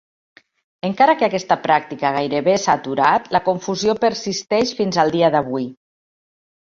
Encara 0.87 1.13
que 1.17 1.25
aquesta 1.27 1.57
pràctica 1.65 2.11
gairebé 2.15 2.55
s'ha 2.63 2.77
aturat, 2.81 3.29
la 3.37 3.43
confusió 3.51 3.95
persisteix 4.07 4.73
fins 4.81 4.99
al 5.05 5.15
dia 5.19 5.31
d'avui. 5.37 5.69